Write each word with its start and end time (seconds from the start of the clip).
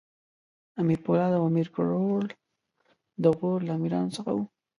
امیر 0.81 0.99
پولاد 1.05 1.31
او 1.37 1.43
امیر 1.51 1.67
کروړ 1.75 2.23
د 3.23 3.25
غور 3.37 3.59
له 3.67 3.73
امراوو 3.77 4.15
څخه 4.17 4.31
وو. 4.35 4.45